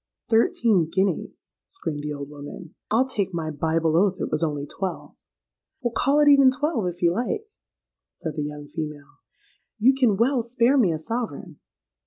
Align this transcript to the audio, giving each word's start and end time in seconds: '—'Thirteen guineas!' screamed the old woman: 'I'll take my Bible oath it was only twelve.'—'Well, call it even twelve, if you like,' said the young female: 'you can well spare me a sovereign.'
'—'Thirteen 0.29 0.89
guineas!' 0.91 1.51
screamed 1.67 2.01
the 2.01 2.11
old 2.11 2.27
woman: 2.27 2.73
'I'll 2.89 3.07
take 3.07 3.35
my 3.35 3.51
Bible 3.51 3.95
oath 3.95 4.15
it 4.19 4.31
was 4.31 4.41
only 4.41 4.65
twelve.'—'Well, 4.65 5.93
call 5.95 6.19
it 6.21 6.27
even 6.27 6.49
twelve, 6.49 6.87
if 6.87 7.03
you 7.03 7.11
like,' 7.13 7.45
said 8.09 8.35
the 8.35 8.41
young 8.41 8.67
female: 8.67 9.19
'you 9.77 9.93
can 9.93 10.17
well 10.17 10.41
spare 10.41 10.75
me 10.79 10.91
a 10.91 10.97
sovereign.' 10.97 11.59